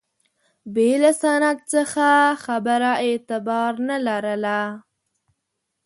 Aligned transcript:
بې 0.73 0.91
له 1.03 1.11
سند 1.21 1.57
څخه 1.73 2.09
خبره 2.45 2.91
اعتبار 3.05 3.71
نه 3.89 3.97
لرله. 4.05 4.59